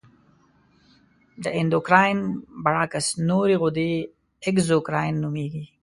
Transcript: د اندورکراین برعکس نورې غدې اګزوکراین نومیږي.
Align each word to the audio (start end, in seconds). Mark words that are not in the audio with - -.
د 1.43 1.45
اندورکراین 1.59 2.19
برعکس 2.63 3.07
نورې 3.29 3.55
غدې 3.61 3.91
اګزوکراین 4.47 5.15
نومیږي. 5.23 5.63